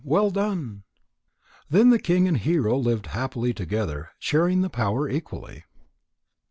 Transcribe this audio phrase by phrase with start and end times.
[0.03, 0.81] Well done!"
[1.69, 5.63] Then the king and Hero lived happily together, sharing the power equally.